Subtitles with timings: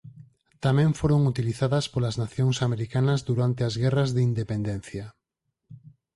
[0.65, 5.05] Tamén foron utilizadas polas nacións americanas durante as guerras de Independencia.